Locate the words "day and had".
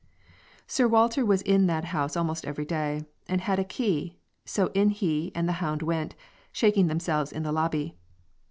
2.65-3.59